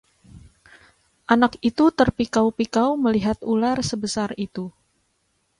[1.33, 4.65] anak itu terpikau-pikau melihat ular sebesar itu